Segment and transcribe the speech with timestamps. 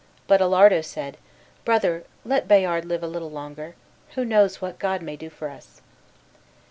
[0.25, 1.17] But Alardo said,
[1.63, 3.75] "Brother, let Bayard live a little longer;
[4.15, 5.81] who knows what God may do for us?"